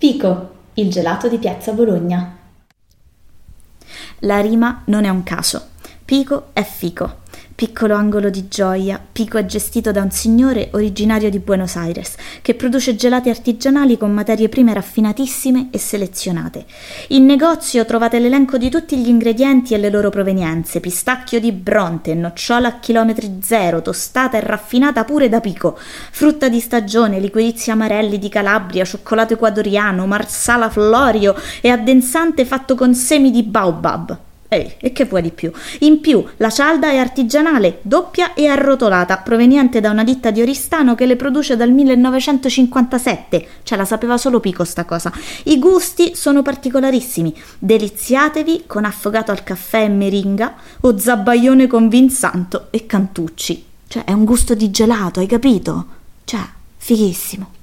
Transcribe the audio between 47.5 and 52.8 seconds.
Deliziatevi con affogato al caffè e meringa o zabaione con vinsanto